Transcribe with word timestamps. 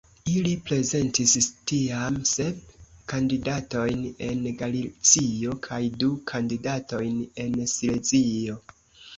Ili 0.35 0.51
prezentis 0.67 1.43
tiam 1.71 2.17
sep 2.29 2.71
kandidatojn 3.13 4.01
en 4.29 4.41
Galicio 4.63 5.55
kaj 5.69 5.81
du 6.05 6.11
kandidatojn 6.33 7.21
en 7.45 7.61
Silezio. 7.77 8.59